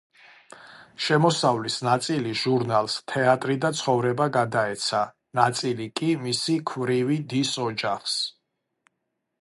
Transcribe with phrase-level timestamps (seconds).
[1.07, 5.03] შემოსავლის ნაწილი ჟურნალს „თეატრი და ცხოვრება“ გადაეცა,
[5.41, 8.17] ნაწილი კი მისი ქვრივი დის ოჯახს.